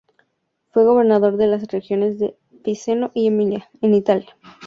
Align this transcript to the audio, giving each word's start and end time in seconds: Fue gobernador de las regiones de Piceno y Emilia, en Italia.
Fue 0.73 0.83
gobernador 0.83 1.37
de 1.37 1.45
las 1.45 1.67
regiones 1.67 2.17
de 2.17 2.35
Piceno 2.63 3.11
y 3.13 3.27
Emilia, 3.27 3.69
en 3.81 3.93
Italia. 3.93 4.35